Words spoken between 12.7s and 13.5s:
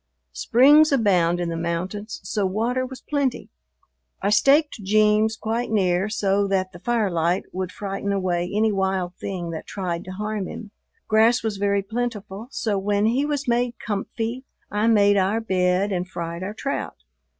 when he was